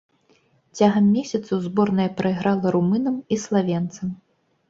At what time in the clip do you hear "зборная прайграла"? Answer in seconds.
1.65-2.67